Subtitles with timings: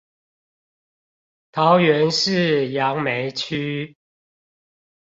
[1.51, 3.95] 桃園市楊梅區